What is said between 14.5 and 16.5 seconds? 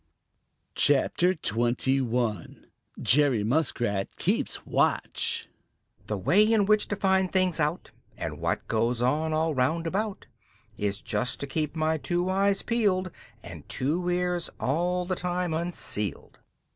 all the time unsealed."